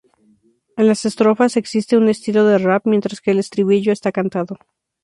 [0.77, 4.57] En las estrofas, existe un estilo de rap, mientras que el estribillo está cantado.